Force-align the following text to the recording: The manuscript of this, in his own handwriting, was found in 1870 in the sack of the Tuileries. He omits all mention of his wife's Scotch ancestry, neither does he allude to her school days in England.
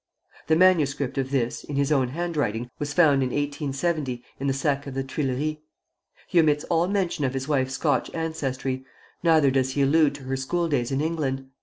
The 0.47 0.55
manuscript 0.55 1.19
of 1.19 1.29
this, 1.29 1.63
in 1.63 1.75
his 1.75 1.91
own 1.91 2.07
handwriting, 2.07 2.71
was 2.79 2.91
found 2.91 3.21
in 3.21 3.29
1870 3.29 4.23
in 4.39 4.47
the 4.47 4.51
sack 4.51 4.87
of 4.87 4.95
the 4.95 5.03
Tuileries. 5.03 5.57
He 6.27 6.39
omits 6.39 6.63
all 6.71 6.87
mention 6.87 7.23
of 7.23 7.35
his 7.35 7.47
wife's 7.47 7.75
Scotch 7.75 8.09
ancestry, 8.15 8.83
neither 9.21 9.51
does 9.51 9.73
he 9.73 9.83
allude 9.83 10.15
to 10.15 10.23
her 10.23 10.37
school 10.37 10.67
days 10.67 10.91
in 10.91 11.01
England. 11.01 11.51